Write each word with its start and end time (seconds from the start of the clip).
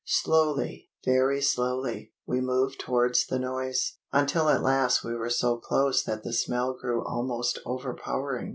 Slowly, 0.07 0.89
very 1.05 1.43
slowly, 1.43 2.11
we 2.25 2.41
moved 2.41 2.79
towards 2.79 3.27
the 3.27 3.37
noise, 3.37 3.97
until 4.11 4.49
at 4.49 4.63
last 4.63 5.03
we 5.03 5.13
were 5.13 5.29
so 5.29 5.57
close 5.57 6.01
that 6.05 6.23
the 6.23 6.33
smell 6.33 6.73
grew 6.73 7.05
almost 7.05 7.59
overpowering. 7.67 8.49